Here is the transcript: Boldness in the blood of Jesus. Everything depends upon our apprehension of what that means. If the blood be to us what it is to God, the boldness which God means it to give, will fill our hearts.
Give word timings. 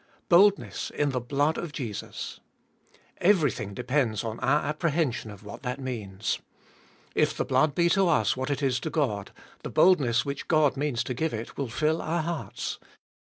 Boldness 0.29 0.89
in 0.89 1.11
the 1.11 1.21
blood 1.21 1.59
of 1.59 1.73
Jesus. 1.73 2.39
Everything 3.17 3.75
depends 3.75 4.23
upon 4.23 4.39
our 4.39 4.63
apprehension 4.65 5.29
of 5.29 5.43
what 5.43 5.61
that 5.61 5.79
means. 5.79 6.39
If 7.13 7.37
the 7.37 7.45
blood 7.45 7.75
be 7.75 7.87
to 7.91 8.07
us 8.07 8.35
what 8.35 8.49
it 8.49 8.63
is 8.63 8.79
to 8.79 8.89
God, 8.89 9.31
the 9.61 9.69
boldness 9.69 10.25
which 10.25 10.47
God 10.47 10.75
means 10.75 11.01
it 11.01 11.05
to 11.05 11.13
give, 11.13 11.55
will 11.55 11.67
fill 11.69 12.01
our 12.01 12.23
hearts. 12.23 12.79